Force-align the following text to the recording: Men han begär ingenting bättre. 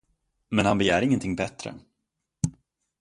Men 0.49 0.65
han 0.65 0.77
begär 0.77 1.01
ingenting 1.01 1.35
bättre. 1.35 1.73